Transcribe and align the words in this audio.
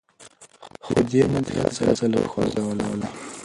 خو 0.83 0.93
دې 1.09 1.21
مدنيت 1.33 1.71
ښځه 1.77 2.05
له 2.11 2.17
پښو 2.23 2.39
وغورځوله 2.43 3.07